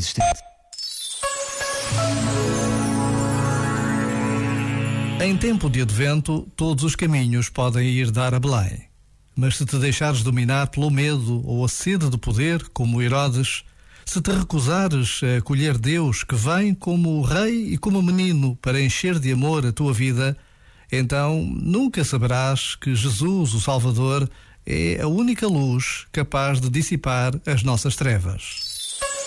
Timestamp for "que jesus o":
22.74-23.60